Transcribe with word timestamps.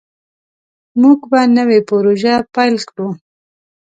موږ 1.01 1.19
به 1.31 1.41
نوې 1.57 1.79
پروژه 1.89 2.35
پیل 2.53 2.75
کړو. 2.89 3.09